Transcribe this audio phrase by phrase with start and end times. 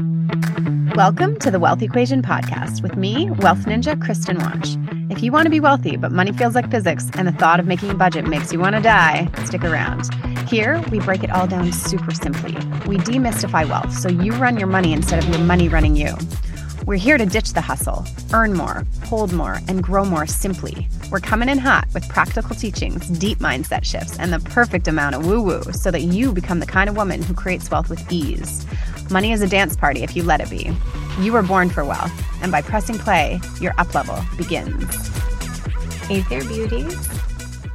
[0.00, 4.78] Welcome to the Wealth Equation Podcast with me, Wealth Ninja Kristen Watch.
[5.10, 7.66] If you want to be wealthy, but money feels like physics and the thought of
[7.66, 10.08] making a budget makes you want to die, stick around.
[10.48, 12.52] Here, we break it all down super simply.
[12.88, 16.14] We demystify wealth so you run your money instead of your money running you.
[16.86, 20.88] We're here to ditch the hustle, earn more, hold more, and grow more simply.
[21.10, 25.26] We're coming in hot with practical teachings, deep mindset shifts, and the perfect amount of
[25.26, 28.66] woo woo so that you become the kind of woman who creates wealth with ease.
[29.10, 30.70] Money is a dance party if you let it be.
[31.18, 32.12] You were born for wealth,
[32.42, 35.08] and by pressing play, your up level begins.
[36.06, 37.08] Hey there, beauties.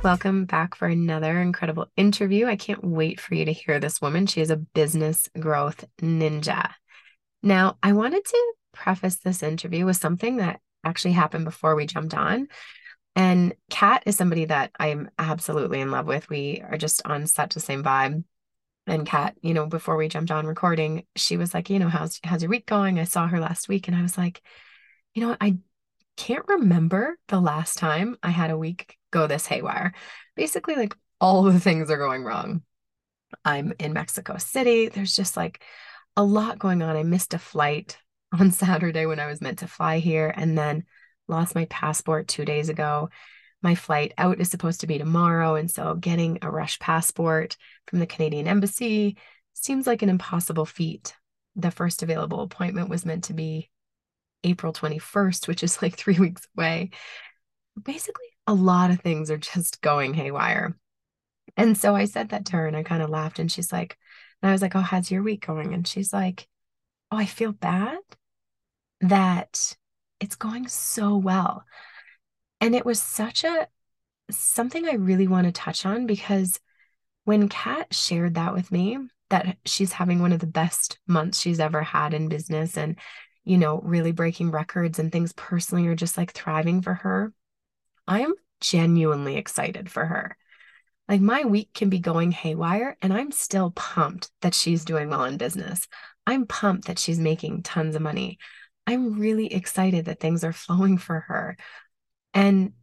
[0.02, 2.46] Welcome back for another incredible interview.
[2.46, 4.28] I can't wait for you to hear this woman.
[4.28, 6.72] She is a business growth ninja.
[7.44, 12.14] Now, I wanted to preface this interview with something that actually happened before we jumped
[12.14, 12.48] on.
[13.18, 16.30] And Kat is somebody that I'm absolutely in love with.
[16.30, 18.24] We are just on such the same vibe.
[18.88, 22.20] And Kat, you know, before we jumped on recording, she was like, you know, how's
[22.24, 23.00] how's your week going?
[23.00, 24.42] I saw her last week and I was like,
[25.16, 25.58] you know I
[26.18, 29.94] can't remember the last time I had a week go this haywire.
[30.36, 32.62] Basically, like all the things are going wrong.
[33.44, 34.90] I'm in Mexico City.
[34.90, 35.64] There's just like
[36.16, 36.96] a lot going on.
[36.96, 37.98] I missed a flight
[38.38, 40.84] on Saturday when I was meant to fly here and then
[41.28, 43.10] lost my passport two days ago.
[43.66, 45.56] My flight out is supposed to be tomorrow.
[45.56, 49.18] And so getting a rush passport from the Canadian Embassy
[49.54, 51.16] seems like an impossible feat.
[51.56, 53.72] The first available appointment was meant to be
[54.44, 56.92] April 21st, which is like three weeks away.
[57.84, 60.78] Basically, a lot of things are just going haywire.
[61.58, 63.98] And so I said that to her and I kind of laughed and she's like,
[64.44, 65.74] and I was like, Oh, how's your week going?
[65.74, 66.48] And she's like,
[67.12, 67.98] Oh, I feel bad
[69.02, 69.76] that
[70.20, 71.66] it's going so well.
[72.66, 73.68] And it was such a
[74.32, 76.60] something I really want to touch on because
[77.24, 78.98] when Kat shared that with me,
[79.30, 82.98] that she's having one of the best months she's ever had in business and,
[83.44, 87.32] you know, really breaking records and things personally are just like thriving for her,
[88.08, 90.36] I am genuinely excited for her.
[91.08, 95.26] Like my week can be going haywire, and I'm still pumped that she's doing well
[95.26, 95.88] in business.
[96.26, 98.40] I'm pumped that she's making tons of money.
[98.88, 101.58] I'm really excited that things are flowing for her.
[102.36, 102.74] And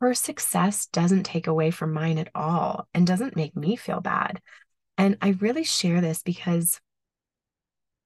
[0.00, 4.40] her success doesn't take away from mine at all and doesn't make me feel bad.
[4.96, 6.80] And I really share this because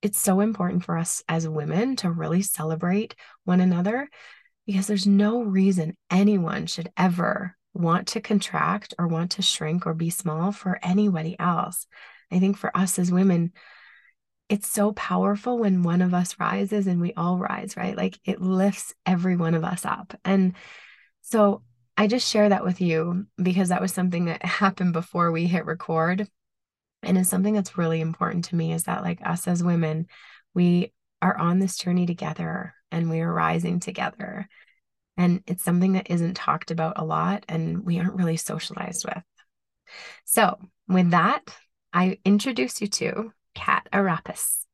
[0.01, 4.09] it's so important for us as women to really celebrate one another
[4.67, 9.95] because there's no reason anyone should ever want to contract or want to shrink or
[9.95, 11.87] be small for anybody else.
[12.31, 13.53] I think for us as women,
[14.53, 17.97] it's so powerful when one of us rises and we all rise, right?
[17.97, 20.15] Like it lifts every one of us up.
[20.27, 20.53] And
[21.23, 21.63] so
[21.97, 25.65] I just share that with you because that was something that happened before we hit
[25.65, 26.29] record.
[27.03, 30.07] And it's something that's really important to me is that, like, us as women,
[30.53, 30.93] we
[31.23, 34.51] are on this journey together and we are rising together.
[35.17, 39.25] And it's something that isn't talked about a lot and we aren't really socialized with.
[40.27, 40.59] So,
[40.89, 41.43] with that,
[41.95, 44.65] I introduce you to Kat Arapis.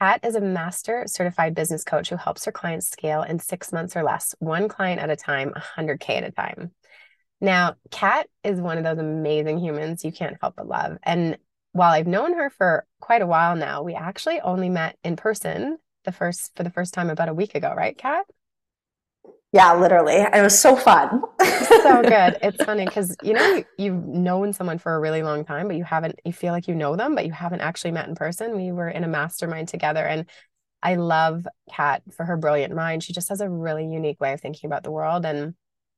[0.00, 3.96] Kat is a master certified business coach who helps her clients scale in six months
[3.96, 6.72] or less, one client at a time, 100K at a time.
[7.40, 10.98] Now, Kat is one of those amazing humans you can't help but love.
[11.02, 11.38] And
[11.72, 15.78] while I've known her for quite a while now, we actually only met in person
[16.04, 18.26] the first for the first time about a week ago, right, Kat?
[19.52, 20.14] Yeah, literally.
[20.14, 21.22] It was so fun.
[21.40, 22.38] so good.
[22.40, 25.82] It's funny because you know you've known someone for a really long time, but you
[25.82, 26.20] haven't.
[26.24, 28.56] You feel like you know them, but you haven't actually met in person.
[28.56, 30.30] We were in a mastermind together, and
[30.82, 33.02] I love Kat for her brilliant mind.
[33.02, 35.54] She just has a really unique way of thinking about the world, and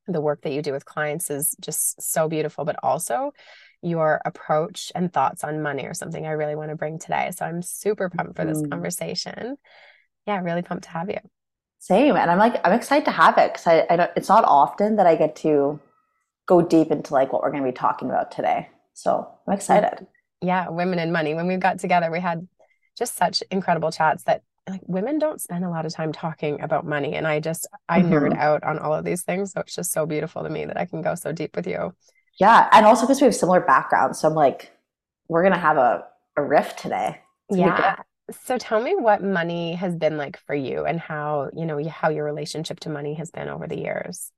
[0.06, 2.64] the work that you do with clients is just so beautiful.
[2.64, 3.32] But also,
[3.82, 7.30] your approach and thoughts on money are something I really want to bring today.
[7.36, 8.70] So I'm super pumped for this mm.
[8.70, 9.56] conversation.
[10.26, 11.18] Yeah, really pumped to have you.
[11.82, 12.14] Same.
[12.14, 14.94] And I'm like, I'm excited to have it because I, I don't, it's not often
[14.96, 15.80] that I get to
[16.46, 18.68] go deep into like what we're going to be talking about today.
[18.92, 20.06] So I'm excited.
[20.40, 20.68] Yeah.
[20.68, 21.34] Women and money.
[21.34, 22.46] When we got together, we had
[22.96, 26.86] just such incredible chats that like women don't spend a lot of time talking about
[26.86, 27.14] money.
[27.14, 28.12] And I just, I mm-hmm.
[28.12, 29.50] nerd out on all of these things.
[29.50, 31.92] So it's just so beautiful to me that I can go so deep with you.
[32.38, 32.68] Yeah.
[32.70, 34.20] And also because we have similar backgrounds.
[34.20, 34.70] So I'm like,
[35.26, 36.04] we're going to have a,
[36.36, 37.22] a riff today.
[37.50, 37.96] yeah.
[38.30, 42.08] So tell me what money has been like for you and how, you know, how
[42.08, 44.30] your relationship to money has been over the years.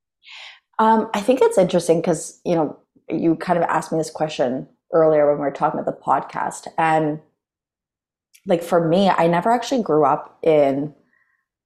[0.79, 2.77] Um, I think it's interesting because, you know,
[3.09, 6.67] you kind of asked me this question earlier when we were talking about the podcast.
[6.77, 7.21] And
[8.45, 10.93] like for me, I never actually grew up in,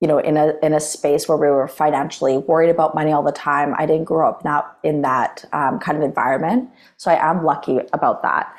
[0.02, 3.24] you know, in a in a space where we were financially worried about money all
[3.24, 3.76] the time.
[3.78, 7.80] I didn't grow up not in that um, kind of environment, so I am lucky
[7.92, 8.54] about that.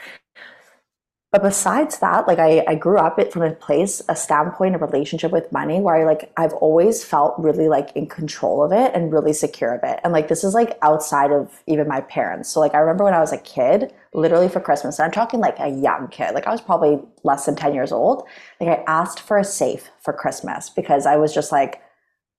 [1.32, 4.78] But besides that, like I, I grew up it from a place, a standpoint, a
[4.78, 8.90] relationship with money where I like I've always felt really like in control of it
[8.94, 10.00] and really secure of it.
[10.02, 12.48] And like this is like outside of even my parents.
[12.48, 15.38] So like I remember when I was a kid, literally for Christmas, and I'm talking
[15.38, 18.26] like a young kid, like I was probably less than 10 years old.
[18.60, 21.80] Like I asked for a safe for Christmas because I was just like,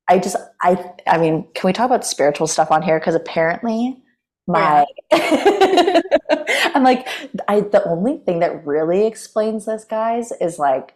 [0.10, 3.00] I just I I mean, can we talk about spiritual stuff on here?
[3.00, 4.01] Because apparently
[4.56, 6.02] Oh, my yeah.
[6.76, 7.08] I'm like,
[7.48, 10.96] I the only thing that really explains this, guys, is like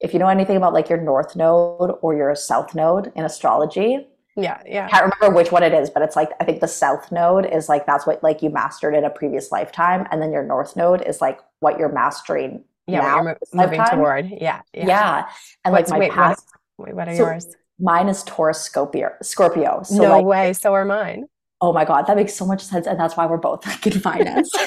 [0.00, 4.06] if you know anything about like your north node or your south node in astrology.
[4.38, 4.86] Yeah, yeah.
[4.88, 7.68] Can't remember which one it is, but it's like I think the south node is
[7.68, 11.02] like that's what like you mastered in a previous lifetime, and then your north node
[11.02, 12.64] is like what you're mastering.
[12.86, 13.98] Yeah, now, you're moving lifetime.
[13.98, 14.30] toward.
[14.30, 14.86] Yeah, yeah.
[14.86, 15.28] yeah.
[15.64, 16.46] And What's, like my wait, past.
[16.76, 17.56] What, wait, what are so yours?
[17.78, 19.12] Mine is Taurus Scorpio.
[19.22, 19.82] Scorpio.
[19.82, 20.52] So no like, way.
[20.52, 21.28] So are mine.
[21.60, 24.00] Oh my god, that makes so much sense, and that's why we're both like in
[24.00, 24.52] finance.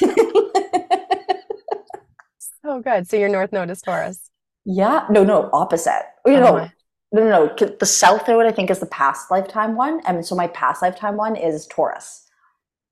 [2.64, 3.08] Oh, good.
[3.08, 4.30] So your North Node is Taurus.
[4.64, 5.06] Yeah.
[5.10, 6.04] No, no, opposite.
[6.26, 6.68] You know, uh-huh.
[7.12, 7.68] no, no, no.
[7.78, 10.00] The South Node, I think, is the past lifetime one.
[10.06, 12.26] And so my past lifetime one is Taurus.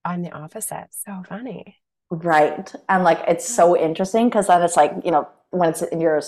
[0.05, 0.89] I'm the opposite.
[0.91, 1.77] So funny.
[2.11, 2.73] Right.
[2.89, 6.21] And like, it's so interesting because then it's like, you know, when it's in your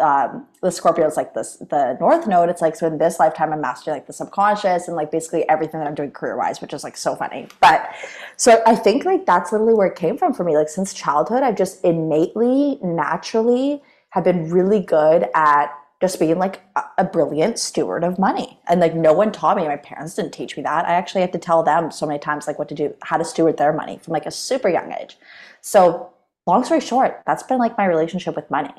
[0.00, 2.48] um, the Scorpio is like this the North Node.
[2.48, 5.78] It's like so in this lifetime I'm mastering like the subconscious and like basically everything
[5.78, 7.46] that I'm doing career wise, which is like so funny.
[7.60, 7.88] But
[8.36, 10.56] so I think like that's literally where it came from for me.
[10.56, 16.60] Like since childhood, I've just innately, naturally have been really good at just being like
[16.74, 18.58] a, a brilliant steward of money.
[18.68, 19.66] And like no one taught me.
[19.66, 20.86] My parents didn't teach me that.
[20.86, 23.24] I actually had to tell them so many times like what to do, how to
[23.24, 25.16] steward their money from like a super young age.
[25.60, 26.12] So
[26.46, 28.74] long story short, that's been like my relationship with money.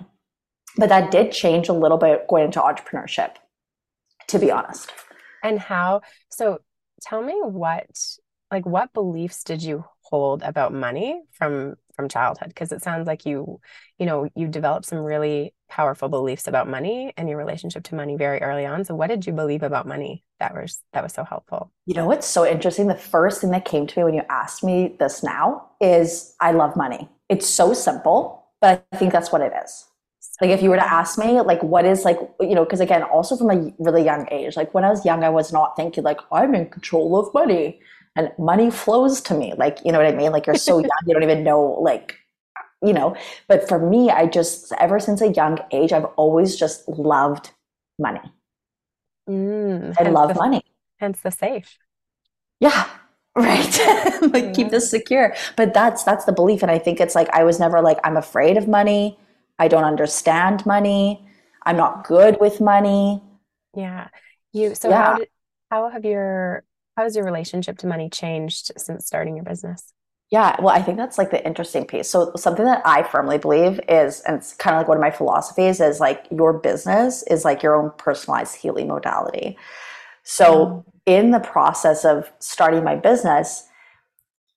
[0.77, 3.31] But that did change a little bit going into entrepreneurship,
[4.27, 4.91] to be honest.
[5.43, 6.01] And how?
[6.29, 6.59] So
[7.01, 7.89] tell me what,
[8.51, 12.49] like, what beliefs did you hold about money from from childhood?
[12.49, 13.59] Because it sounds like you,
[13.97, 18.15] you know, you developed some really powerful beliefs about money and your relationship to money
[18.15, 18.85] very early on.
[18.85, 21.71] So what did you believe about money that was that was so helpful?
[21.87, 22.85] You know what's so interesting?
[22.85, 26.51] The first thing that came to me when you asked me this now is I
[26.51, 29.85] love money it's so simple, but I think that's what it is.
[30.39, 33.01] Like if you were to ask me, like what is like, you know, because again,
[33.03, 36.03] also from a really young age, like when I was young, I was not thinking
[36.03, 37.79] like I'm in control of money
[38.15, 39.53] and money flows to me.
[39.57, 40.31] Like, you know what I mean?
[40.31, 42.17] Like you're so young, you don't even know like,
[42.83, 43.15] you know,
[43.47, 47.49] but for me, I just, ever since a young age, I've always just loved
[47.97, 48.21] money.
[49.27, 50.61] Mm, I love the, money.
[50.97, 51.79] Hence the safe.
[52.59, 52.87] Yeah
[53.43, 53.79] right?
[54.19, 54.51] Like mm-hmm.
[54.53, 55.35] keep this secure.
[55.55, 56.63] But that's that's the belief.
[56.63, 59.19] And i think it's like i was never like i'm afraid of money.
[59.59, 61.23] I don't understand money.
[61.63, 63.21] I'm not good with money.
[63.75, 64.07] Yeah.
[64.53, 65.03] You so yeah.
[65.03, 65.27] how did,
[65.69, 66.63] how have your
[66.95, 69.93] how has your relationship to money changed since starting your business?
[70.31, 70.55] Yeah.
[70.59, 72.09] Well i think that's like the interesting piece.
[72.09, 75.11] So something that i firmly believe is and it's kind of like one of my
[75.11, 79.57] philosophies is like your business is like your own personalized healing modality.
[80.23, 83.63] So mm in the process of starting my business,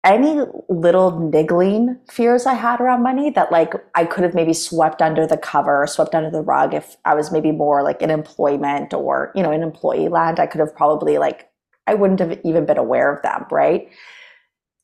[0.03, 5.01] any little niggling fears I had around money that like I could have maybe swept
[5.01, 8.93] under the cover, swept under the rug if I was maybe more like in employment
[8.93, 11.49] or, you know, in employee land, I could have probably like,
[11.87, 13.89] I wouldn't have even been aware of them, right?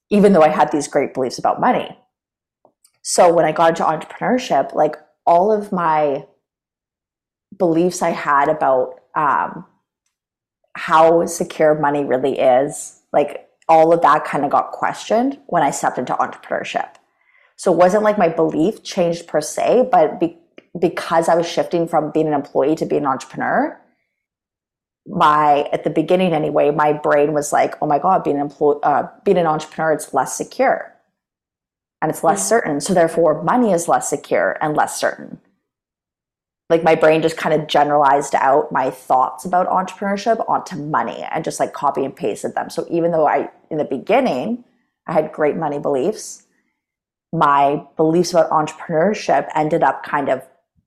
[0.09, 1.99] Even though I had these great beliefs about money.
[3.03, 6.27] So when I got into entrepreneurship, like all of my
[7.57, 9.65] beliefs I had about um,
[10.77, 15.71] how secure money really is, like all of that kind of got questioned when I
[15.71, 16.91] stepped into entrepreneurship.
[17.57, 20.37] So it wasn't like my belief changed per se, but be,
[20.79, 23.81] because I was shifting from being an employee to being an entrepreneur,
[25.07, 28.81] my at the beginning anyway, my brain was like, "Oh my god, being an employee,
[28.83, 30.93] uh, being an entrepreneur, it's less secure,
[32.03, 32.81] and it's less certain.
[32.81, 35.41] So therefore, money is less secure and less certain."
[36.69, 41.45] Like my brain just kind of generalized out my thoughts about entrepreneurship onto money and
[41.45, 42.71] just like copy and pasted them.
[42.71, 44.65] So even though I, in the beginning,
[45.07, 46.45] I had great money beliefs,
[47.33, 50.43] my beliefs about entrepreneurship ended up kind of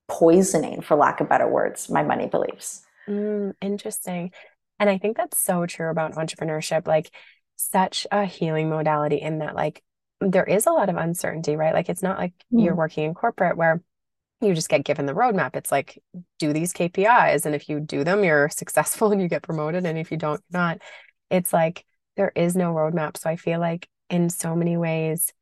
[0.07, 2.81] poisoning, for lack of better words, my money beliefs.
[3.07, 4.31] Mm, interesting.
[4.79, 6.87] And I think that's so true about entrepreneurship.
[6.87, 7.11] Like,
[7.55, 9.83] such a healing modality in that, like,
[10.21, 11.73] there is a lot of uncertainty, right?
[11.73, 12.63] Like, it's not like mm.
[12.63, 13.81] you're working in corporate where
[14.41, 15.55] you just get given the roadmap.
[15.55, 16.01] It's like,
[16.37, 17.45] do these KPIs.
[17.45, 19.85] And if you do them, you're successful and you get promoted.
[19.85, 20.79] And if you don't, you're not.
[21.29, 23.17] It's like there is no roadmap.
[23.17, 25.33] So I feel like in so many ways,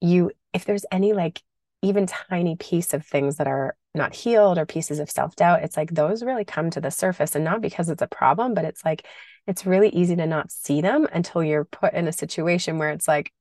[0.00, 1.42] you, if there's any like
[1.82, 5.76] even tiny piece of things that are not healed or pieces of self doubt, it's
[5.76, 7.34] like those really come to the surface.
[7.34, 9.06] And not because it's a problem, but it's like,
[9.46, 13.06] it's really easy to not see them until you're put in a situation where it's
[13.06, 13.32] like,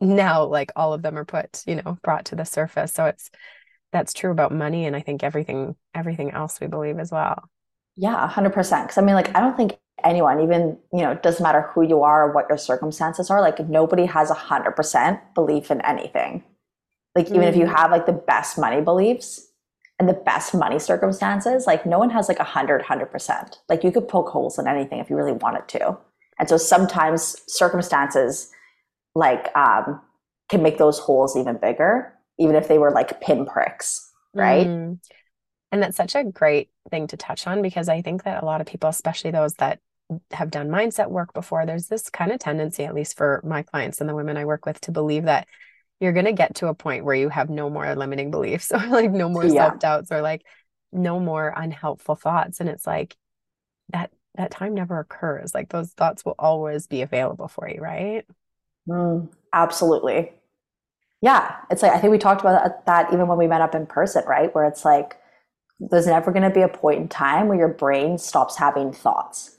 [0.00, 2.92] now like all of them are put, you know, brought to the surface.
[2.92, 3.30] So it's,
[3.92, 7.48] that's true about money and I think everything everything else we believe as well.
[7.96, 8.54] Yeah, 100%.
[8.54, 11.82] Because I mean, like, I don't think anyone, even, you know, it doesn't matter who
[11.82, 16.42] you are or what your circumstances are, like, nobody has 100% belief in anything.
[17.14, 17.48] Like, even mm.
[17.48, 17.76] if you mm.
[17.76, 19.48] have like the best money beliefs
[19.98, 23.56] and the best money circumstances, like, no one has like 100, 100%.
[23.68, 25.98] Like, you could poke holes in anything if you really wanted to.
[26.38, 28.50] And so sometimes circumstances
[29.14, 30.00] like um,
[30.48, 34.66] can make those holes even bigger, even if they were like pinpricks, right?
[34.66, 34.98] Mm.
[35.70, 38.60] And that's such a great thing to touch on because I think that a lot
[38.60, 39.78] of people, especially those that
[40.32, 44.00] have done mindset work before, there's this kind of tendency, at least for my clients
[44.00, 45.48] and the women I work with, to believe that
[46.00, 48.84] you're going to get to a point where you have no more limiting beliefs or
[48.88, 49.68] like no more yeah.
[49.68, 50.42] self doubts or like
[50.92, 52.60] no more unhelpful thoughts.
[52.60, 53.16] And it's like
[53.90, 55.54] that that time never occurs.
[55.54, 58.26] Like those thoughts will always be available for you, right?
[58.88, 60.32] Mm, absolutely.
[61.22, 61.56] Yeah.
[61.70, 64.24] It's like, I think we talked about that even when we met up in person,
[64.26, 64.52] right?
[64.54, 65.16] Where it's like,
[65.78, 69.56] there's never going to be a point in time where your brain stops having thoughts.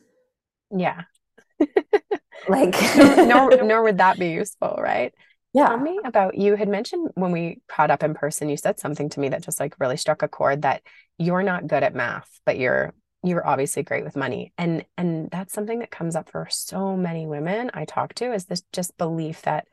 [0.70, 1.04] Yeah.
[2.50, 2.76] like,
[3.18, 5.14] nor, nor would that be useful, right?
[5.54, 5.68] Yeah.
[5.68, 9.08] Tell me about you had mentioned when we caught up in person, you said something
[9.10, 10.82] to me that just like really struck a chord that
[11.18, 12.94] you're not good at math, but you're
[13.26, 14.52] you're obviously great with money.
[14.58, 18.46] And and that's something that comes up for so many women I talk to is
[18.46, 19.68] this just belief that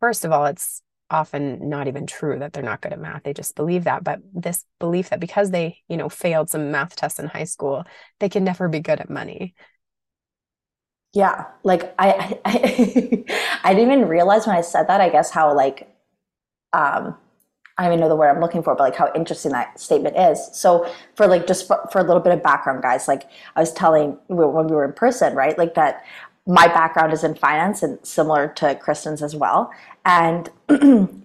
[0.00, 0.82] first of all, it's
[1.12, 3.22] often not even true that they're not good at math.
[3.24, 4.04] They just believe that.
[4.04, 7.84] But this belief that because they, you know, failed some math tests in high school,
[8.20, 9.54] they can never be good at money.
[11.12, 11.46] Yeah.
[11.62, 13.24] Like I I,
[13.64, 15.88] I didn't even realize when I said that, I guess how like
[16.72, 17.16] um
[17.78, 20.16] I don't even know the word I'm looking for, but like how interesting that statement
[20.16, 20.50] is.
[20.52, 23.24] So for like just for, for a little bit of background, guys, like
[23.56, 25.56] I was telling when we were in person, right?
[25.56, 26.04] Like that
[26.46, 29.72] my background is in finance and similar to Kristen's as well.
[30.04, 30.50] And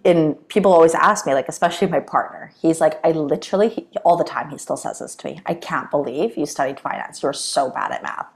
[0.04, 4.16] in people always ask me, like especially my partner, he's like, I literally he, all
[4.16, 5.42] the time he still says this to me.
[5.48, 7.24] I can't believe you studied finance.
[7.24, 8.28] You're so bad at math.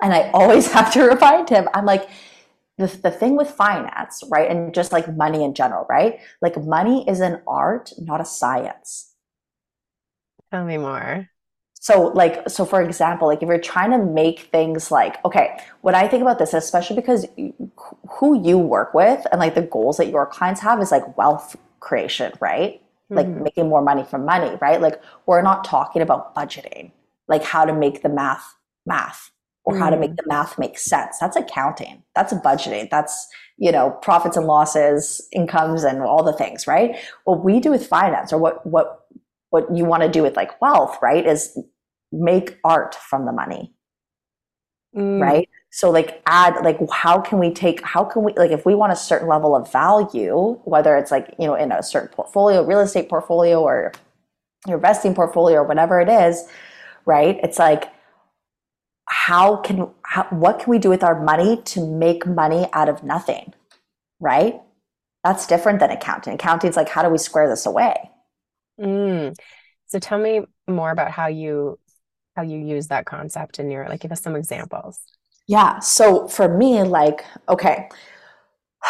[0.00, 2.08] And I always have to remind him, I'm like,
[2.78, 4.50] the, the thing with finance, right?
[4.50, 6.18] And just like money in general, right?
[6.40, 9.12] Like money is an art, not a science.
[10.50, 11.28] Tell me more
[11.82, 15.94] so like so for example like if you're trying to make things like okay when
[15.94, 17.26] i think about this especially because
[18.08, 21.56] who you work with and like the goals that your clients have is like wealth
[21.80, 23.16] creation right mm-hmm.
[23.16, 26.92] like making more money from money right like we're not talking about budgeting
[27.26, 28.54] like how to make the math
[28.86, 29.32] math
[29.64, 29.82] or mm-hmm.
[29.82, 30.16] how to make mm.
[30.16, 33.26] the math make sense that's accounting that's budgeting that's
[33.58, 37.84] you know profits and losses incomes and all the things right what we do with
[37.84, 39.00] finance or what what
[39.52, 41.58] what you want to do with like wealth, right, is
[42.10, 43.74] make art from the money.
[44.96, 45.20] Mm.
[45.20, 45.48] Right?
[45.70, 48.92] So like add like how can we take how can we like if we want
[48.92, 52.80] a certain level of value, whether it's like, you know, in a certain portfolio, real
[52.80, 53.92] estate portfolio or
[54.66, 56.44] your investing portfolio or whatever it is,
[57.06, 57.38] right?
[57.42, 57.90] It's like
[59.06, 63.02] how can how, what can we do with our money to make money out of
[63.02, 63.52] nothing?
[64.20, 64.60] Right?
[65.24, 66.34] That's different than accounting.
[66.34, 68.10] Accounting's like how do we square this away?
[68.82, 69.36] Mm.
[69.86, 71.78] So tell me more about how you
[72.34, 75.00] how you use that concept in your like give us some examples.
[75.46, 75.80] Yeah.
[75.80, 77.88] So for me, like, okay.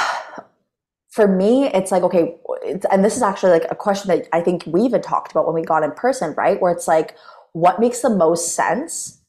[1.11, 4.41] For me, it's like, okay, it's, and this is actually like a question that I
[4.41, 6.59] think we even talked about when we got in person, right?
[6.59, 7.17] Where it's like,
[7.53, 9.21] what makes the most sense?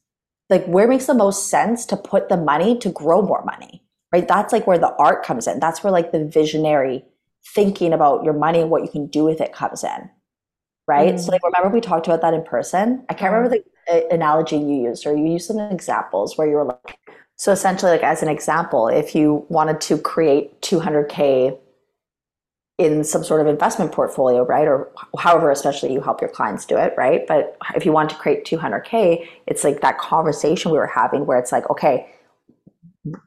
[0.50, 4.26] Like, where makes the most sense to put the money to grow more money, right?
[4.26, 5.60] That's like where the art comes in.
[5.60, 7.04] That's where like the visionary
[7.54, 10.10] thinking about your money and what you can do with it comes in
[10.88, 11.16] right?
[11.16, 11.20] Mm.
[11.20, 13.06] So like remember we talked about that in person.
[13.10, 13.64] I can't remember the
[13.94, 16.98] uh, analogy you used or you used some examples where you were like
[17.36, 21.58] so essentially like as an example, if you wanted to create 200k
[22.78, 24.68] in some sort of investment portfolio, right?
[24.68, 27.26] Or however, especially you help your clients do it, right?
[27.28, 31.38] But if you want to create 200K, it's like that conversation we were having where
[31.38, 32.10] it's like, okay,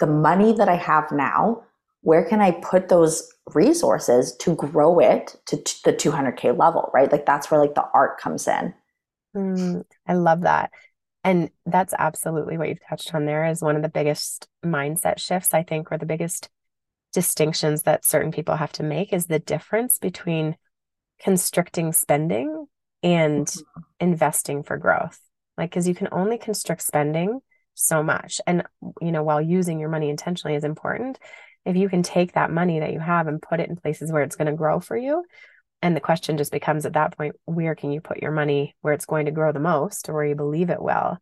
[0.00, 1.62] the money that I have now,
[2.06, 7.10] where can I put those resources to grow it to t- the 200k level right?
[7.10, 8.72] Like that's where like the art comes in.
[9.36, 10.70] Mm, i love that.
[11.24, 15.52] And that's absolutely what you've touched on there is one of the biggest mindset shifts
[15.52, 16.48] i think or the biggest
[17.12, 20.54] distinctions that certain people have to make is the difference between
[21.20, 22.66] constricting spending
[23.02, 23.80] and mm-hmm.
[23.98, 25.18] investing for growth.
[25.58, 27.40] Like because you can only constrict spending
[27.74, 28.40] so much.
[28.46, 28.62] And
[29.00, 31.18] you know while using your money intentionally is important
[31.66, 34.22] if you can take that money that you have and put it in places where
[34.22, 35.24] it's going to grow for you
[35.82, 38.94] and the question just becomes at that point where can you put your money where
[38.94, 41.18] it's going to grow the most or where you believe it will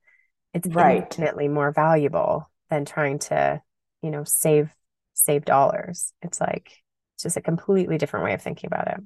[0.52, 1.02] it's right.
[1.02, 3.60] infinitely more valuable than trying to
[4.02, 4.70] you know save
[5.14, 6.70] save dollars it's like
[7.14, 9.00] it's just a completely different way of thinking about it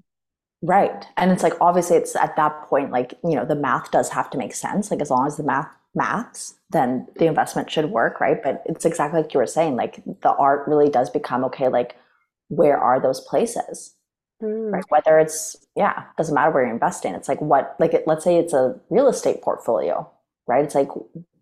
[0.61, 1.07] Right.
[1.17, 4.29] And it's like obviously it's at that point like, you know, the math does have
[4.31, 4.91] to make sense.
[4.91, 5.69] Like as long as the math
[5.99, 8.43] maths, then the investment should work, right?
[8.43, 11.97] But it's exactly like you were saying, like the art really does become okay, like
[12.49, 13.95] where are those places?
[14.43, 14.73] Mm.
[14.73, 14.85] Right?
[14.89, 17.15] Whether it's yeah, doesn't matter where you're investing.
[17.15, 20.11] It's like what like it, let's say it's a real estate portfolio,
[20.47, 20.65] right?
[20.65, 20.91] It's like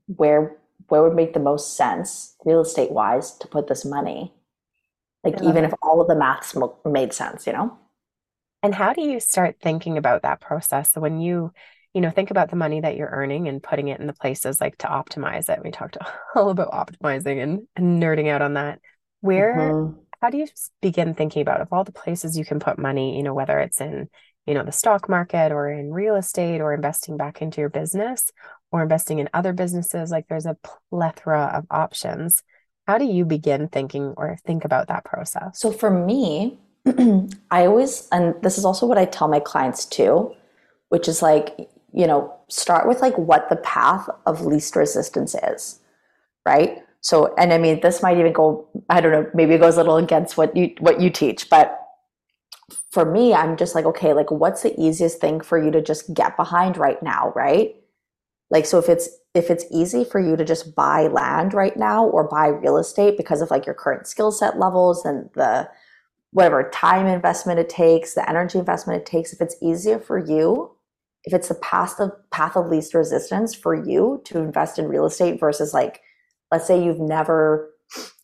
[0.06, 0.56] where
[0.88, 4.32] where would make the most sense real estate wise to put this money?
[5.24, 7.76] Like even if all of the maths made sense, you know?
[8.62, 10.92] And how do you start thinking about that process?
[10.92, 11.52] So when you,
[11.94, 14.60] you know, think about the money that you're earning and putting it in the places
[14.60, 15.64] like to optimize it.
[15.64, 15.96] We talked
[16.34, 18.80] all about optimizing and, and nerding out on that.
[19.20, 19.98] Where, mm-hmm.
[20.20, 20.46] how do you
[20.82, 23.80] begin thinking about of all the places you can put money, you know, whether it's
[23.80, 24.08] in,
[24.46, 28.30] you know, the stock market or in real estate or investing back into your business
[28.70, 30.10] or investing in other businesses?
[30.10, 30.58] Like there's a
[30.90, 32.42] plethora of options.
[32.86, 35.58] How do you begin thinking or think about that process?
[35.58, 36.58] So for me,
[37.50, 40.34] I always, and this is also what I tell my clients too,
[40.88, 45.80] which is like, you know, start with like what the path of least resistance is,
[46.44, 46.82] right?
[47.00, 49.78] So, and I mean, this might even go, I don't know, maybe it goes a
[49.78, 51.80] little against what you, what you teach, but
[52.90, 56.12] for me, I'm just like, okay, like what's the easiest thing for you to just
[56.12, 57.74] get behind right now, right?
[58.50, 62.04] Like, so if it's, if it's easy for you to just buy land right now
[62.04, 65.68] or buy real estate because of like your current skill set levels and the,
[66.32, 70.75] whatever time investment it takes, the energy investment it takes, if it's easier for you,
[71.26, 75.06] if it's the path of path of least resistance for you to invest in real
[75.06, 76.00] estate versus like,
[76.50, 77.70] let's say you've never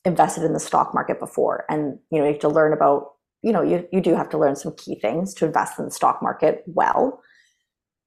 [0.05, 3.53] invested in the stock market before and you know you have to learn about you
[3.53, 6.21] know you, you do have to learn some key things to invest in the stock
[6.21, 7.23] market well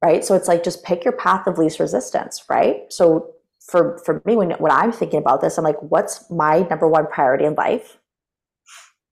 [0.04, 3.34] right so it's like just pick your path of least resistance right so
[3.72, 7.08] for for me when when i'm thinking about this i'm like what's my number one
[7.08, 7.98] priority in life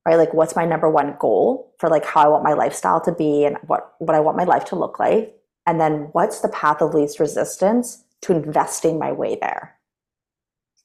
[0.06, 0.16] right?
[0.16, 3.46] Like what's my number one goal for like how I want my lifestyle to be
[3.46, 5.34] and what, what I want my life to look like.
[5.66, 9.78] And then what's the path of least resistance to investing my way there?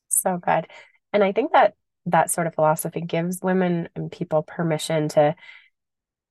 [0.08, 0.66] So good.
[1.12, 1.74] And I think that
[2.07, 5.35] that sort of philosophy gives women and people permission to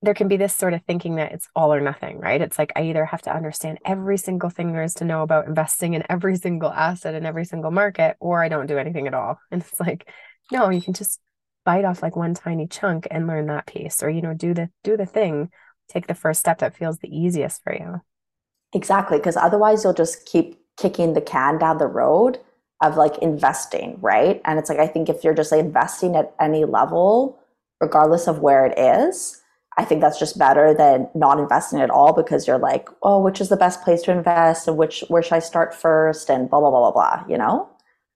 [0.03, 2.39] there can be this sort of thinking that it's all or nothing, right?
[2.39, 5.47] It's like I either have to understand every single thing there is to know about
[5.47, 9.15] investing in every single asset in every single market, or I don't do anything at
[9.15, 9.39] all.
[9.49, 10.07] And it's like,
[10.51, 11.19] no, you can just
[11.67, 14.69] bite off like one tiny chunk and learn that piece or you know do the
[14.85, 15.49] do the thing
[15.89, 17.99] take the first step that feels the easiest for you
[18.73, 22.39] exactly because otherwise you'll just keep kicking the can down the road
[22.83, 26.33] of like investing right and it's like i think if you're just like investing at
[26.39, 27.39] any level
[27.81, 29.41] regardless of where it is
[29.77, 33.41] i think that's just better than not investing at all because you're like oh which
[33.41, 36.59] is the best place to invest and which where should i start first and blah
[36.59, 37.67] blah blah blah blah you know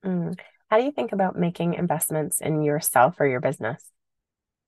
[0.06, 0.34] mm.
[0.72, 3.84] How do you think about making investments in yourself or your business?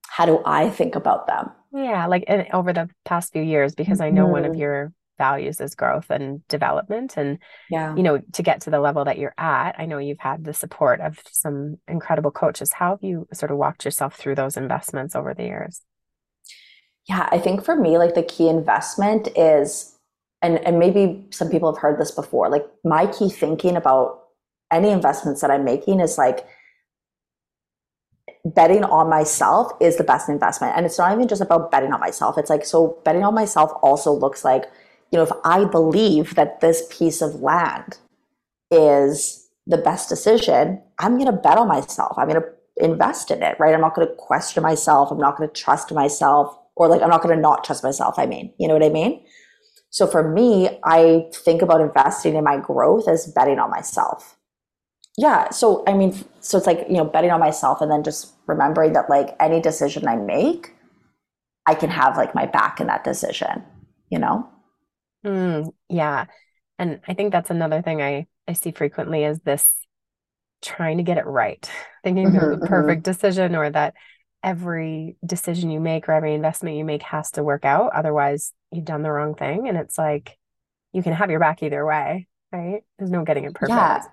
[0.09, 1.49] How do I think about them?
[1.73, 4.01] Yeah, like in, over the past few years, because.
[4.01, 4.59] I know one of mm-hmm.
[4.59, 4.93] your
[5.25, 7.09] values is growth and development.
[7.17, 7.37] And,
[7.69, 7.95] yeah.
[7.97, 10.53] you know, to get to the level that you're at, I know you've had the
[10.53, 12.73] support of some incredible coaches.
[12.73, 15.81] How have you sort of walked yourself through those investments over the years?
[17.09, 19.97] Yeah, I think for me, like the key investment is,
[20.41, 24.19] and, and maybe some people have heard this before, like my key thinking about
[24.71, 26.45] any investments that I'm making is like
[28.45, 30.73] betting on myself is the best investment.
[30.75, 32.37] And it's not even just about betting on myself.
[32.37, 34.65] It's like, so betting on myself also looks like,
[35.13, 37.99] you know, if I believe that this piece of land
[38.71, 42.17] is the best decision, I'm going to bet on myself.
[42.17, 43.75] I'm going to invest in it, right?
[43.75, 45.11] I'm not going to question myself.
[45.11, 48.15] I'm not going to trust myself or like, I'm not going to not trust myself.
[48.17, 49.23] I mean, you know what I mean?
[49.91, 54.35] So for me, I think about investing in my growth as betting on myself
[55.17, 58.33] yeah so i mean so it's like you know betting on myself and then just
[58.47, 60.73] remembering that like any decision i make
[61.67, 63.63] i can have like my back in that decision
[64.09, 64.47] you know
[65.25, 66.25] mm, yeah
[66.79, 69.67] and i think that's another thing i i see frequently is this
[70.61, 71.69] trying to get it right
[72.03, 72.65] thinking mm-hmm, the mm-hmm.
[72.65, 73.93] perfect decision or that
[74.43, 78.85] every decision you make or every investment you make has to work out otherwise you've
[78.85, 80.37] done the wrong thing and it's like
[80.91, 82.83] you can have your back either way right?
[82.97, 83.71] There's no getting it perfect.
[83.71, 84.03] yeah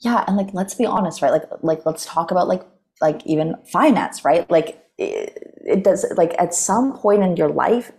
[0.00, 1.32] yeah and like let's be honest right?
[1.32, 2.62] Like like let's talk about like
[3.00, 4.48] like even finance right?
[4.50, 7.90] Like it, it does like at some point in your life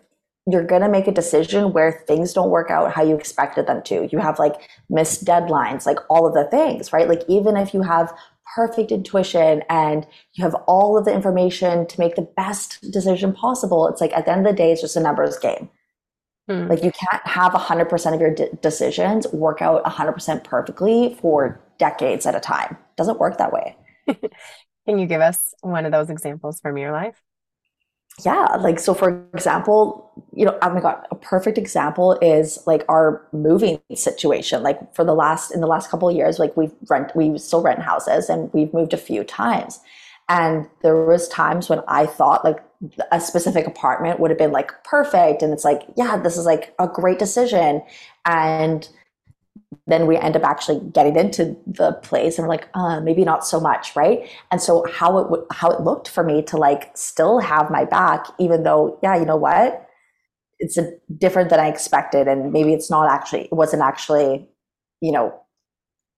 [0.52, 3.82] you're going to make a decision where things don't work out how you expected them
[3.84, 4.56] to you have like
[4.90, 8.14] missed deadlines like all of the things right like even if you have
[8.56, 13.88] perfect intuition and you have all of the information to make the best decision possible
[13.88, 15.70] it's like at the end of the day it's just a numbers game
[16.48, 16.68] hmm.
[16.68, 22.28] like you can't have 100% of your de- decisions work out 100% perfectly for decades
[22.28, 22.74] at a time.
[22.74, 23.76] It doesn't work that way.
[24.86, 27.20] Can you give us one of those examples from your life?
[28.26, 32.84] Yeah, like so for example, you know, oh my god, a perfect example is like
[32.90, 34.64] our moving situation.
[34.64, 37.62] Like for the last in the last couple of years, like we've rent we still
[37.62, 39.80] rent houses and we've moved a few times.
[40.28, 42.60] And there was times when I thought like
[43.12, 46.74] a specific apartment would have been like perfect and it's like, yeah, this is like
[46.80, 47.82] a great decision.
[48.26, 48.88] And
[49.86, 53.46] then we end up actually getting into the place and we're like uh, maybe not
[53.46, 54.28] so much right?
[54.52, 57.86] And so how it w- how it looked for me to like still have my
[57.86, 59.86] back even though yeah you know what?
[60.60, 64.48] It's a, different than i expected and maybe it's not actually it wasn't actually
[65.02, 65.34] you know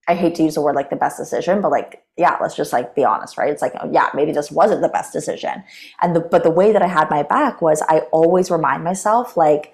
[0.08, 2.74] i hate to use the word like the best decision but like yeah let's just
[2.74, 3.52] like be honest right?
[3.52, 5.64] It's like oh, yeah maybe this wasn't the best decision.
[6.02, 9.38] And the but the way that i had my back was i always remind myself
[9.38, 9.74] like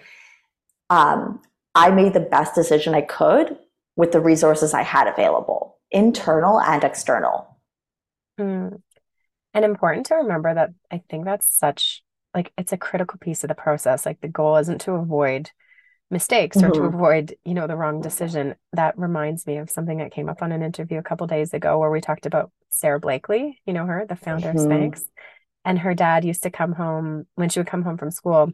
[0.89, 1.41] um
[1.75, 3.57] I made the best decision I could
[3.97, 7.59] with the resources I had available, internal and external.
[8.39, 8.81] Mm.
[9.53, 13.47] And important to remember that I think that's such like it's a critical piece of
[13.49, 14.05] the process.
[14.05, 15.49] Like the goal isn't to avoid
[16.11, 16.73] mistakes or mm-hmm.
[16.73, 18.55] to avoid, you know, the wrong decision.
[18.73, 21.79] That reminds me of something that came up on an interview a couple days ago
[21.79, 24.59] where we talked about Sara Blakely, you know her, the founder mm-hmm.
[24.59, 25.03] of Spanx.
[25.65, 28.53] And her dad used to come home when she would come home from school,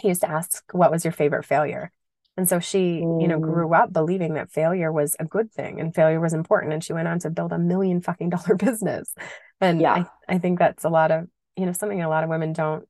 [0.00, 1.92] he used to ask, What was your favorite failure?
[2.40, 3.20] And so she, mm.
[3.20, 6.72] you know, grew up believing that failure was a good thing and failure was important.
[6.72, 9.14] And she went on to build a million fucking dollar business.
[9.60, 10.06] And yeah.
[10.26, 12.88] I, I think that's a lot of, you know, something a lot of women don't,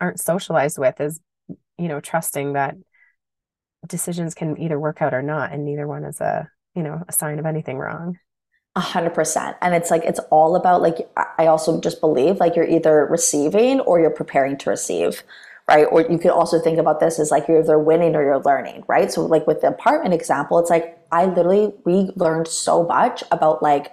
[0.00, 1.20] aren't socialized with is,
[1.76, 2.74] you know, trusting that
[3.86, 5.52] decisions can either work out or not.
[5.52, 8.18] And neither one is a, you know, a sign of anything wrong.
[8.76, 9.58] A hundred percent.
[9.60, 13.80] And it's like, it's all about like, I also just believe like you're either receiving
[13.80, 15.22] or you're preparing to receive
[15.70, 15.86] right?
[15.90, 18.84] Or you could also think about this as like you're either winning or you're learning,
[18.88, 19.10] right?
[19.10, 23.62] So like with the apartment example, it's like I literally we learned so much about
[23.62, 23.92] like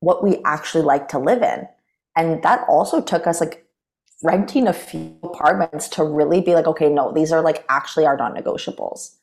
[0.00, 1.66] what we actually like to live in.
[2.16, 3.64] And that also took us like
[4.22, 8.16] renting a few apartments to really be like, okay, no, these are like actually our
[8.16, 9.16] non-negotiables.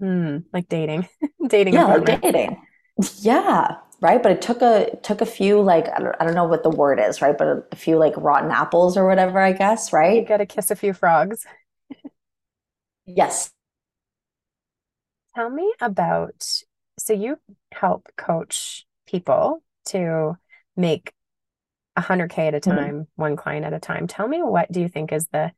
[0.00, 1.08] Hmm, like dating,
[1.46, 1.74] dating.
[1.74, 2.60] Yeah, like dating.
[3.20, 4.22] Yeah, right?
[4.22, 6.62] But it took a it took a few like I don't, I don't know what
[6.62, 7.36] the word is right?
[7.36, 10.20] But a, a few like rotten apples or whatever i guess right?
[10.20, 11.44] You gotta kiss a few frogs.
[13.08, 13.50] Yes.
[15.34, 16.46] Tell me about
[16.98, 17.38] so you
[17.72, 20.36] help coach people to
[20.76, 21.12] make
[21.98, 22.70] 100k at a mm-hmm.
[22.70, 23.02] time mm-hmm.
[23.22, 24.06] one client at a time.
[24.06, 25.52] Tell me what do you think is the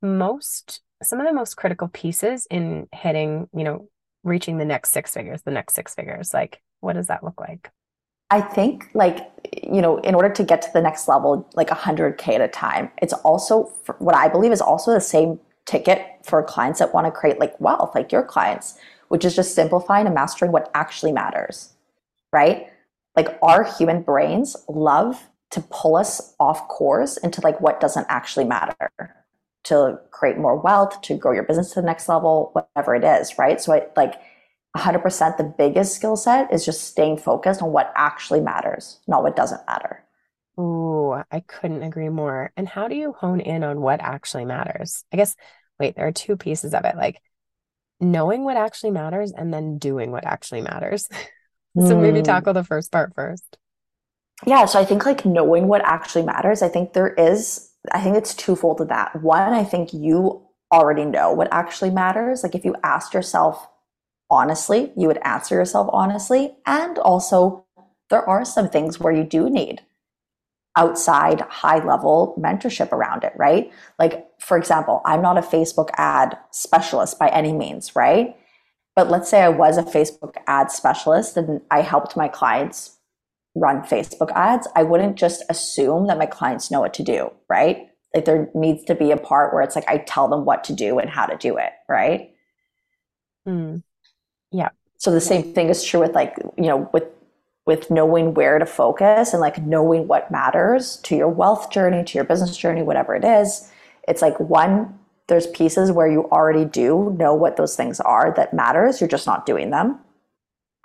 [0.00, 3.88] most some of the most critical pieces in hitting you know
[4.24, 6.32] reaching the next six figures the next six figures?
[6.32, 7.70] Like what does that look like
[8.30, 9.30] I think like
[9.72, 12.90] you know in order to get to the next level like 100k at a time
[13.02, 13.64] it's also
[13.98, 17.60] what I believe is also the same ticket for clients that want to create like
[17.60, 18.76] wealth like your clients
[19.08, 21.70] which is just simplifying and mastering what actually matters
[22.32, 22.68] right?
[23.16, 28.46] Like our human brains love to pull us off course into like what doesn't actually
[28.46, 28.76] matter
[29.64, 33.38] to create more wealth to grow your business to the next level whatever it is
[33.38, 33.60] right?
[33.60, 34.16] So I like
[34.76, 39.36] 100% the biggest skill set is just staying focused on what actually matters, not what
[39.36, 40.04] doesn't matter.
[40.58, 42.52] Ooh, I couldn't agree more.
[42.56, 45.04] And how do you hone in on what actually matters?
[45.12, 45.36] I guess,
[45.78, 47.20] wait, there are two pieces of it like
[48.00, 51.08] knowing what actually matters and then doing what actually matters.
[51.78, 52.02] so mm.
[52.02, 53.58] maybe tackle the first part first.
[54.46, 54.66] Yeah.
[54.66, 58.34] So I think like knowing what actually matters, I think there is, I think it's
[58.34, 59.22] twofold to that.
[59.22, 62.42] One, I think you already know what actually matters.
[62.42, 63.66] Like if you asked yourself,
[64.30, 66.54] honestly, you would answer yourself honestly.
[66.66, 67.64] And also,
[68.10, 69.82] there are some things where you do need
[70.76, 73.72] outside high level mentorship around it, right?
[73.98, 78.36] Like, for example, I'm not a Facebook ad specialist by any means, right?
[78.94, 82.98] But let's say I was a Facebook ad specialist and I helped my clients
[83.54, 84.68] run Facebook ads.
[84.76, 87.88] I wouldn't just assume that my clients know what to do, right?
[88.14, 90.74] Like, there needs to be a part where it's like I tell them what to
[90.74, 92.30] do and how to do it, right?
[93.48, 93.82] Mm.
[94.56, 94.70] Yeah.
[94.96, 97.04] So the same thing is true with like, you know, with
[97.66, 102.16] with knowing where to focus and like knowing what matters to your wealth journey, to
[102.16, 103.70] your business journey, whatever it is.
[104.06, 108.54] It's like one, there's pieces where you already do know what those things are that
[108.54, 109.00] matters.
[109.00, 109.98] You're just not doing them.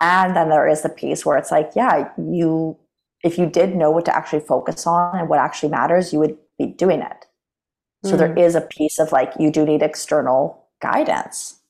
[0.00, 2.76] And then there is the piece where it's like, yeah, you
[3.22, 6.36] if you did know what to actually focus on and what actually matters, you would
[6.58, 7.26] be doing it.
[8.04, 8.18] So mm.
[8.18, 11.60] there is a piece of like you do need external guidance.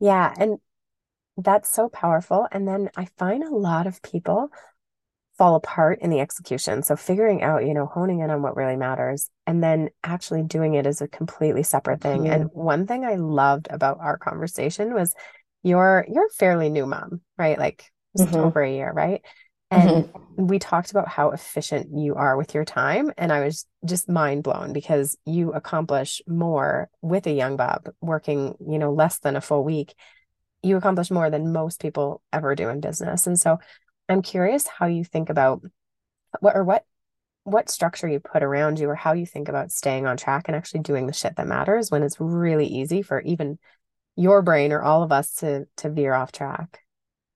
[0.00, 0.34] Yeah.
[0.36, 0.58] And
[1.36, 2.46] that's so powerful.
[2.50, 4.50] And then I find a lot of people
[5.36, 6.82] fall apart in the execution.
[6.82, 10.74] So figuring out, you know, honing in on what really matters and then actually doing
[10.74, 12.22] it is a completely separate thing.
[12.22, 12.32] Mm-hmm.
[12.32, 15.12] And one thing I loved about our conversation was
[15.62, 17.58] you're you're a fairly new mom, right?
[17.58, 17.84] Like
[18.16, 18.44] just mm-hmm.
[18.44, 19.22] over a year, right?
[19.70, 20.46] And mm-hmm.
[20.46, 23.12] we talked about how efficient you are with your time.
[23.18, 28.54] And I was just mind blown because you accomplish more with a young Bob working,
[28.68, 29.94] you know, less than a full week.
[30.64, 33.26] You accomplish more than most people ever do in business.
[33.26, 33.58] And so
[34.08, 35.62] I'm curious how you think about
[36.40, 36.84] what or what
[37.44, 40.56] what structure you put around you or how you think about staying on track and
[40.56, 43.58] actually doing the shit that matters when it's really easy for even
[44.16, 46.80] your brain or all of us to to veer off track.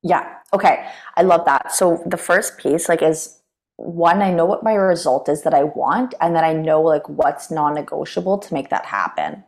[0.03, 0.35] Yeah.
[0.53, 0.89] Okay.
[1.17, 1.73] I love that.
[1.73, 3.39] So the first piece like is
[3.77, 7.09] one I know what my result is that I want and then I know like
[7.09, 9.45] what's non-negotiable to make that happen.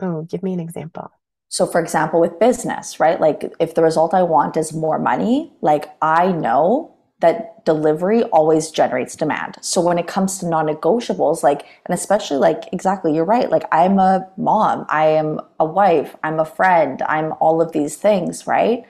[0.00, 1.10] Oh, give me an example.
[1.48, 3.20] So for example with business, right?
[3.20, 8.70] Like if the result I want is more money, like I know that delivery always
[8.70, 9.56] generates demand.
[9.62, 13.50] So when it comes to non-negotiables, like, and especially like, exactly, you're right.
[13.50, 17.96] Like I'm a mom, I am a wife, I'm a friend, I'm all of these
[17.96, 18.84] things, right?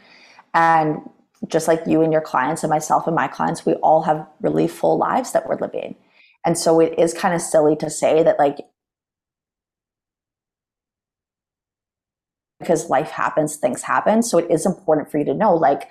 [0.55, 1.09] And
[1.47, 4.67] just like you and your clients and myself and my clients, we all have really
[4.67, 5.95] full lives that we're living.
[6.45, 8.59] And so it is kind of silly to say that like,
[12.67, 14.23] because life happens, things happen.
[14.23, 15.89] So it is important for you to know, like,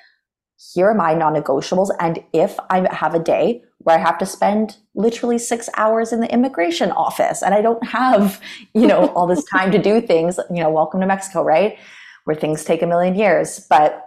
[0.73, 1.89] here are my non-negotiables.
[1.99, 6.21] And if i have a day where i have to spend literally six hours in
[6.21, 8.41] the immigration office and i don't have
[8.73, 11.77] you know all this time to do things you know welcome to mexico right?
[12.23, 13.67] Where things take a million years.
[13.69, 14.01] But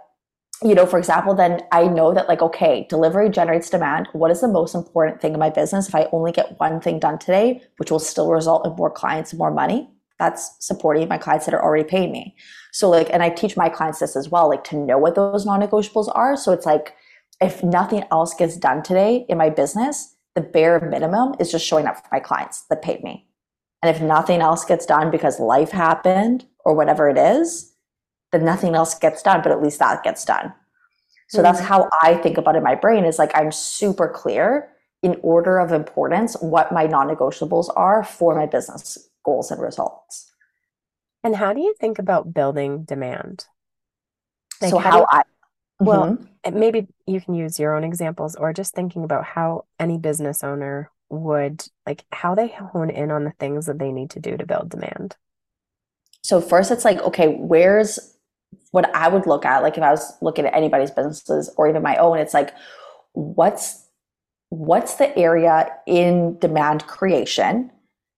[0.63, 4.09] you know for example then i know that like okay delivery generates demand.
[4.13, 5.87] What is the most important thing in my business?
[5.87, 9.31] If i only get one thing done today which will still result in more clients
[9.31, 12.35] and more money that's supporting my clients that are already paying me
[12.71, 15.45] so like, and I teach my clients this as well, like to know what those
[15.45, 16.37] non-negotiables are.
[16.37, 16.95] So it's like,
[17.41, 21.87] if nothing else gets done today in my business, the bare minimum is just showing
[21.87, 23.25] up for my clients that paid me.
[23.81, 27.73] And if nothing else gets done because life happened or whatever it is,
[28.31, 30.53] then nothing else gets done, but at least that gets done.
[31.29, 31.43] So mm-hmm.
[31.43, 34.69] that's how I think about it in my brain is like I'm super clear
[35.01, 40.31] in order of importance what my non-negotiables are for my business goals and results.
[41.23, 43.45] And how do you think about building demand?
[44.61, 45.21] Like so how, how you, I
[45.79, 46.59] well, mm-hmm.
[46.59, 50.91] maybe you can use your own examples or just thinking about how any business owner
[51.09, 54.45] would like how they hone in on the things that they need to do to
[54.45, 55.15] build demand.
[56.21, 58.17] So first it's like, okay, where's
[58.71, 61.81] what I would look at, like if I was looking at anybody's businesses or even
[61.81, 62.53] my own, it's like,
[63.13, 63.85] what's
[64.49, 67.71] what's the area in demand creation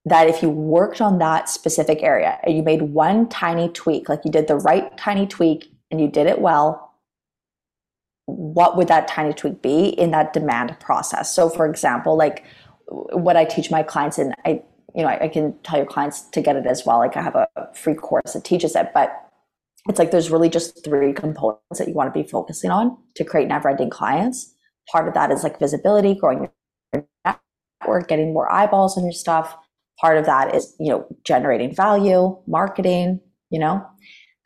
[0.06, 4.22] that if you worked on that specific area and you made one tiny tweak, like
[4.26, 6.92] you did the right tiny tweak and you did it well,
[8.26, 11.34] what would that tiny tweak be in that demand process?
[11.34, 12.44] So, for example, like
[12.88, 14.62] what I teach my clients, and I,
[14.96, 16.98] you know, I, I can tell your clients to get it as well.
[17.00, 19.14] Like I have a free course that teaches it, but
[19.88, 23.24] it's like there's really just three components that you want to be focusing on to
[23.24, 24.56] create never-ending clients.
[24.92, 26.50] Part of that is like visibility, growing
[26.94, 29.56] your network, getting more eyeballs on your stuff.
[30.00, 33.86] Part of that is you know generating value marketing you know?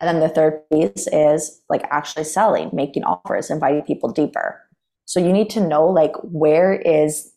[0.01, 4.61] And then the third piece is like actually selling making offers inviting people deeper.
[5.05, 7.31] So you need to know like where is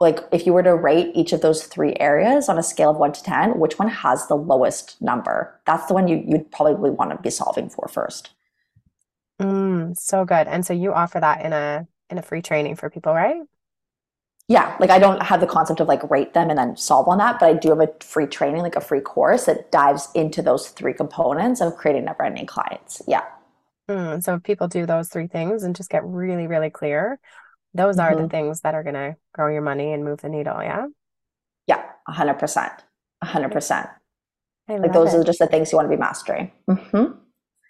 [0.00, 2.96] like if you were to rate each of those three areas on a scale of
[2.96, 5.60] 1 to 10 which one has the lowest number?
[5.66, 8.30] That's the one you, you'd probably want to be solving for first.
[9.40, 10.46] Mm, so good.
[10.46, 13.42] And so you offer that in a in a free training for people right
[14.46, 17.16] yeah, like I don't have the concept of like rate them and then solve on
[17.16, 20.42] that, but I do have a free training, like a free course that dives into
[20.42, 23.00] those three components of creating never ending clients.
[23.08, 23.22] Yeah.
[23.88, 27.18] Mm, so if people do those three things and just get really, really clear,
[27.72, 28.12] those mm-hmm.
[28.12, 28.30] are the mm-hmm.
[28.30, 30.62] things that are going to grow your money and move the needle.
[30.62, 30.88] Yeah.
[31.66, 31.82] Yeah.
[32.06, 32.72] A hundred percent.
[33.22, 33.88] A hundred percent.
[34.68, 35.18] Like those it.
[35.18, 36.52] are just the things you want to be mastering.
[36.68, 37.18] Mm-hmm.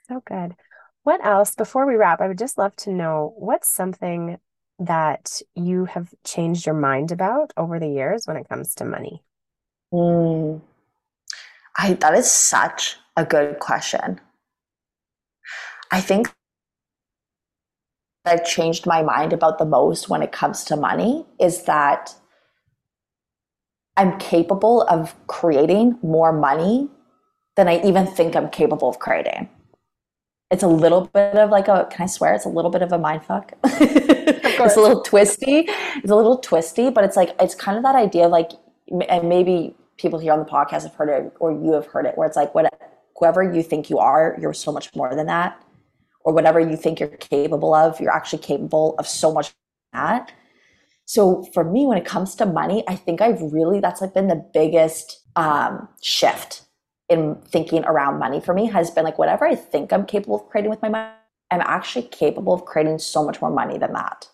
[0.08, 0.56] So good.
[1.04, 2.20] What else before we wrap?
[2.20, 4.38] I would just love to know what's something
[4.78, 9.22] that you have changed your mind about over the years when it comes to money?
[9.92, 10.62] Mm,
[11.76, 14.20] I, that is such a good question.
[15.92, 16.32] I think
[18.24, 22.14] I've changed my mind about the most when it comes to money is that
[23.96, 26.88] I'm capable of creating more money
[27.56, 29.50] than I even think I'm capable of creating.
[30.50, 32.34] It's a little bit of like a, can I swear?
[32.34, 33.52] It's a little bit of a mind fuck.
[33.64, 35.64] it's a little twisty.
[35.68, 38.50] It's a little twisty, but it's like it's kind of that idea of like,
[39.08, 42.16] and maybe people here on the podcast have heard it, or you have heard it,
[42.16, 42.72] where it's like, what
[43.16, 45.60] whoever you think you are, you're so much more than that,
[46.20, 49.52] or whatever you think you're capable of, you're actually capable of so much
[49.92, 50.32] that.
[51.06, 54.28] So for me, when it comes to money, I think I've really that's like been
[54.28, 56.63] the biggest um, shift
[57.08, 60.48] in thinking around money for me has been like whatever I think I'm capable of
[60.48, 61.12] creating with my money
[61.50, 64.28] I'm actually capable of creating so much more money than that.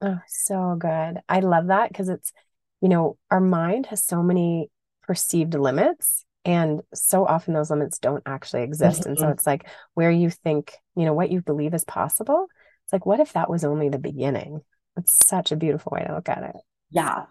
[0.00, 1.20] Oh, so good.
[1.28, 2.32] I love that because it's,
[2.80, 4.70] you know, our mind has so many
[5.02, 9.00] perceived limits and so often those limits don't actually exist.
[9.00, 9.08] Mm-hmm.
[9.10, 9.32] And so mm-hmm.
[9.32, 12.46] it's like where you think, you know, what you believe is possible.
[12.84, 14.62] It's like, what if that was only the beginning?
[14.96, 16.56] It's such a beautiful way to look at it.
[16.90, 17.26] Yeah.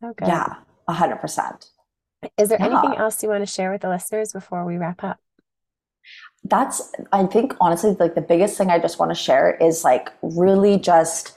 [0.00, 0.28] So good.
[0.28, 0.56] Yeah,
[0.88, 1.66] a hundred percent.
[2.36, 2.66] Is there yeah.
[2.66, 5.18] anything else you want to share with the listeners before we wrap up?
[6.44, 10.10] That's, I think, honestly, like the biggest thing I just want to share is like
[10.22, 11.36] really just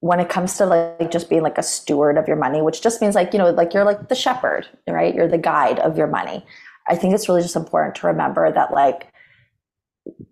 [0.00, 3.00] when it comes to like just being like a steward of your money, which just
[3.00, 5.14] means like, you know, like you're like the shepherd, right?
[5.14, 6.44] You're the guide of your money.
[6.88, 9.12] I think it's really just important to remember that like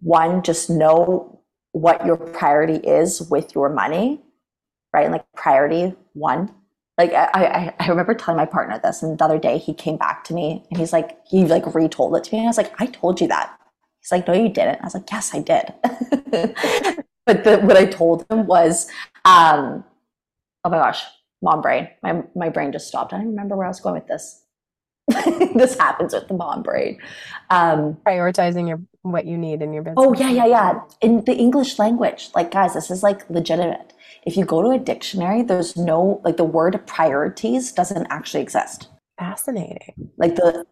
[0.00, 1.40] one, just know
[1.72, 4.22] what your priority is with your money,
[4.92, 5.04] right?
[5.04, 6.54] And like priority one.
[6.96, 10.22] Like I, I, remember telling my partner this, and the other day he came back
[10.24, 12.38] to me and he's like, he like retold it to me.
[12.38, 13.58] And I was like, I told you that.
[14.00, 14.80] He's like, no, you didn't.
[14.80, 15.72] I was like, yes, I did.
[17.26, 18.88] but the, what I told him was
[19.24, 19.84] um,
[20.64, 21.02] oh my gosh,
[21.42, 21.88] mom brain.
[22.02, 23.12] My my brain just stopped.
[23.12, 24.43] I don't remember where I was going with this.
[25.54, 26.98] this happens with the mom brain.
[27.50, 29.96] Um, Prioritizing your what you need in your business.
[29.98, 30.80] Oh yeah, yeah, yeah.
[31.00, 33.92] In the English language, like guys, this is like legitimate.
[34.24, 38.88] If you go to a dictionary, there's no like the word priorities doesn't actually exist.
[39.18, 40.10] Fascinating.
[40.16, 40.66] Like the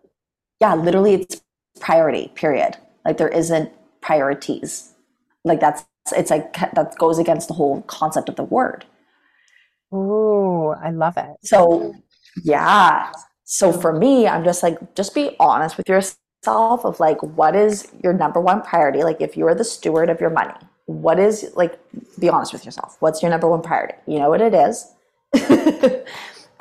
[0.61, 1.42] yeah, literally it's
[1.81, 2.33] priority.
[2.35, 2.77] Period.
[3.05, 4.95] Like there isn't priorities.
[5.45, 5.85] Like that's
[6.16, 8.87] it's like that goes against the whole concept of the word.
[9.92, 11.37] Oh, I love it.
[11.42, 11.95] So,
[12.42, 13.12] yeah.
[13.52, 17.86] So for me, I'm just like, just be honest with yourself of like, what is
[18.02, 19.04] your number one priority?
[19.04, 20.54] Like, if you are the steward of your money,
[20.86, 21.78] what is like,
[22.18, 22.96] be honest with yourself.
[23.00, 23.92] What's your number one priority?
[24.06, 24.90] You know what it is.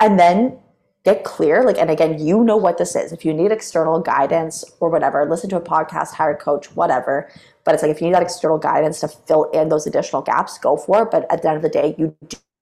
[0.00, 0.58] and then
[1.02, 1.64] get clear.
[1.64, 3.10] Like, and again, you know what this is.
[3.10, 7.30] If you need external guidance or whatever, listen to a podcast, hire a coach, whatever.
[7.64, 10.58] But it's like if you need that external guidance to fill in those additional gaps,
[10.58, 11.10] go for it.
[11.10, 12.14] But at the end of the day, you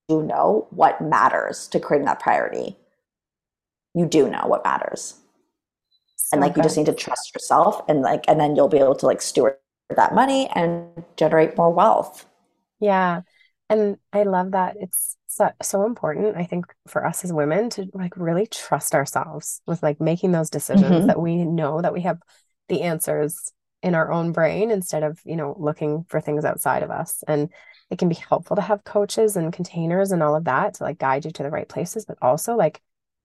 [0.08, 2.76] do know what matters to creating that priority.
[3.94, 5.16] You do know what matters.
[6.32, 8.94] And like you just need to trust yourself and like and then you'll be able
[8.96, 9.56] to like steward
[9.96, 12.24] that money and generate more wealth.
[12.78, 13.22] Yeah.
[13.68, 14.76] And I love that.
[14.80, 19.60] It's so, so important, I think, for us as women to like really trust ourselves
[19.66, 21.06] with like making those decisions mm-hmm.
[21.06, 22.18] that we know that we have
[22.68, 26.90] the answers in our own brain instead of you know looking for things outside of
[26.90, 27.48] us and
[27.90, 30.98] it can be helpful to have coaches and containers and all of that to like
[30.98, 32.80] guide you to the right places but also like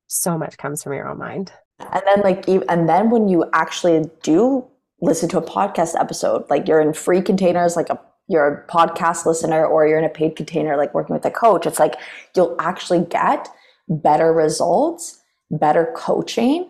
[0.08, 4.10] so much comes from your own mind and then like and then when you actually
[4.24, 4.66] do
[5.02, 9.26] listen to a podcast episode like you're in free containers like a you're a podcast
[9.26, 11.96] listener or you're in a paid container like working with a coach it's like
[12.36, 13.48] you'll actually get
[13.88, 16.70] better results better coaching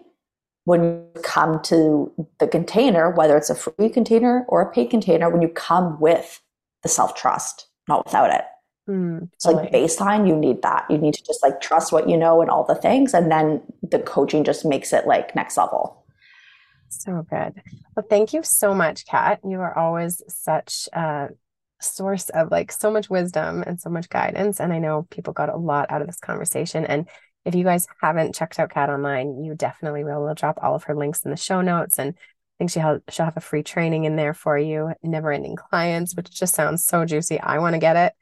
[0.66, 5.30] when you come to the container, whether it's a free container or a paid container,
[5.30, 6.42] when you come with
[6.84, 8.44] the self trust, not without it.
[8.88, 10.86] Mm, so like baseline, you need that.
[10.90, 13.62] You need to just like trust what you know and all the things, and then
[13.82, 16.06] the coaching just makes it like next level.
[16.90, 17.62] So good.
[17.96, 19.40] Well, thank you so much, Kat.
[19.44, 21.30] You are always such a
[21.82, 24.60] source of like so much wisdom and so much guidance.
[24.60, 26.86] And I know people got a lot out of this conversation.
[26.86, 27.08] And
[27.44, 30.24] if you guys haven't checked out Kat online, you definitely will.
[30.24, 32.00] We'll drop all of her links in the show notes.
[32.00, 35.56] And I think she'll, she'll have a free training in there for you, never ending
[35.56, 37.40] clients, which just sounds so juicy.
[37.40, 38.14] I want to get it.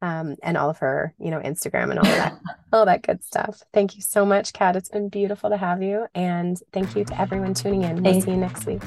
[0.00, 2.38] Um, and all of her, you know, Instagram and all that,
[2.72, 3.62] all that good stuff.
[3.72, 4.76] Thank you so much, Kat.
[4.76, 6.06] It's been beautiful to have you.
[6.14, 8.02] And thank you to everyone tuning in.
[8.02, 8.82] We'll see you next week.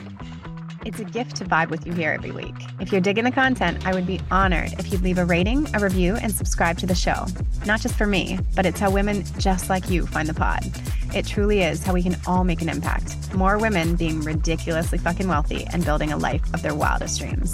[0.83, 2.55] It's a gift to vibe with you here every week.
[2.79, 5.79] If you're digging the content, I would be honored if you'd leave a rating, a
[5.79, 7.27] review, and subscribe to the show.
[7.67, 10.65] Not just for me, but it's how women just like you find the pod.
[11.13, 13.31] It truly is how we can all make an impact.
[13.35, 17.53] More women being ridiculously fucking wealthy and building a life of their wildest dreams.